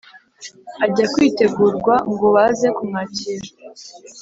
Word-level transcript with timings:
ajya 0.85 1.05
kwitegurwa 1.13 1.93
ngo 2.11 2.25
baze 2.35 2.67
kumwakira 2.77 3.47